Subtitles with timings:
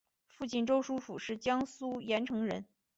[0.25, 2.65] 父亲周书府是江苏盐城人。